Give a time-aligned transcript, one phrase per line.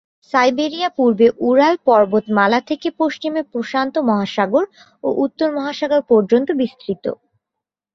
[0.33, 4.63] Siberia পূর্বে Ural পর্বতমালা থেকে পশ্চিমে প্রশান্ত মহাসাগর
[5.03, 7.05] ও উত্তর মহাসাগর পর্যন্ত বিস্তৃত।